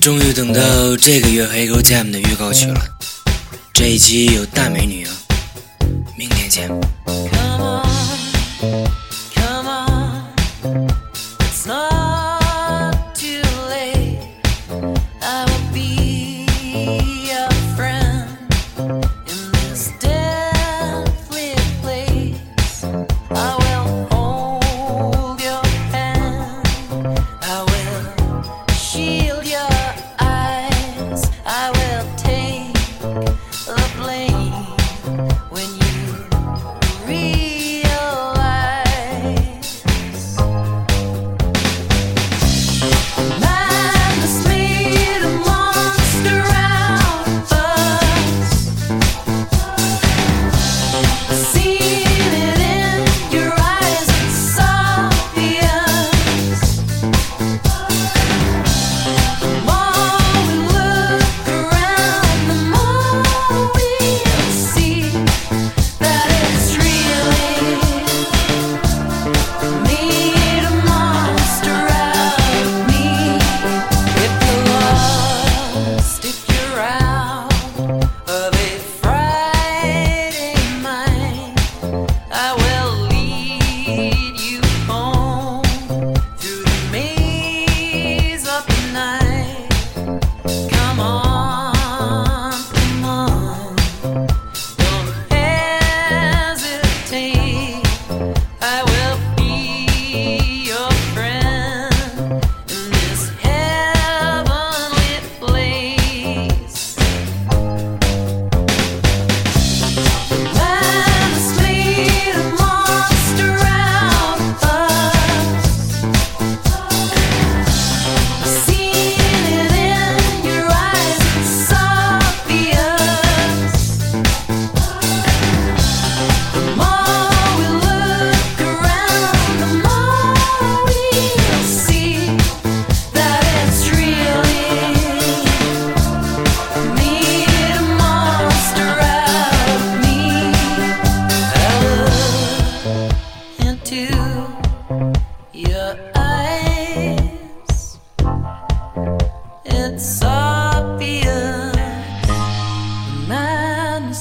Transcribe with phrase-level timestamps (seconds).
[0.00, 2.80] 终于等到这个月《黑沟 Jam》的预告曲了，
[3.74, 5.12] 这一期有大美女啊！
[6.16, 6.70] 明天见。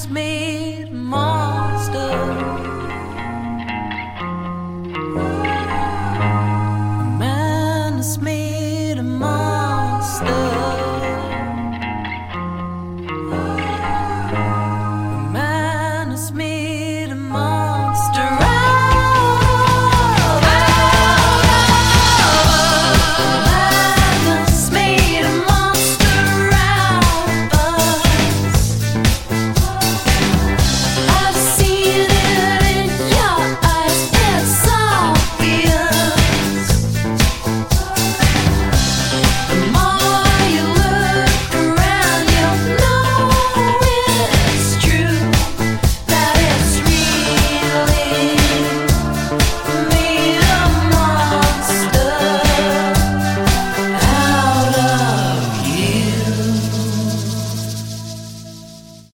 [0.05, 0.46] me.